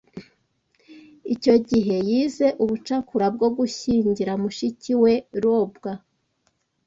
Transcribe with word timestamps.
Icyo 1.33 1.55
gihe 1.69 1.95
yize 2.09 2.47
ubucakura 2.63 3.25
bwo 3.35 3.47
gushyingira 3.57 4.33
mushiki 4.41 4.91
we 5.01 5.13
ROBWA 5.43 5.93